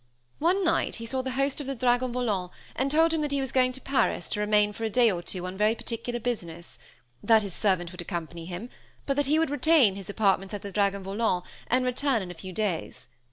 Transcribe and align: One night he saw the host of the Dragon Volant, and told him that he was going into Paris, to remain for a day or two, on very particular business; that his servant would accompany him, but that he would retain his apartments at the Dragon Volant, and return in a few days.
One 0.39 0.65
night 0.65 0.95
he 0.95 1.05
saw 1.05 1.21
the 1.21 1.29
host 1.37 1.61
of 1.61 1.67
the 1.67 1.75
Dragon 1.75 2.11
Volant, 2.11 2.49
and 2.75 2.89
told 2.89 3.13
him 3.13 3.21
that 3.21 3.31
he 3.31 3.39
was 3.39 3.51
going 3.51 3.67
into 3.67 3.81
Paris, 3.81 4.29
to 4.29 4.39
remain 4.39 4.73
for 4.73 4.83
a 4.83 4.89
day 4.89 5.11
or 5.11 5.21
two, 5.21 5.45
on 5.45 5.55
very 5.55 5.75
particular 5.75 6.19
business; 6.19 6.79
that 7.21 7.43
his 7.43 7.53
servant 7.53 7.91
would 7.91 8.01
accompany 8.01 8.47
him, 8.47 8.71
but 9.05 9.15
that 9.15 9.27
he 9.27 9.37
would 9.37 9.51
retain 9.51 9.93
his 9.93 10.09
apartments 10.09 10.55
at 10.55 10.63
the 10.63 10.71
Dragon 10.71 11.03
Volant, 11.03 11.43
and 11.67 11.85
return 11.85 12.23
in 12.23 12.31
a 12.31 12.33
few 12.33 12.51
days. 12.51 13.09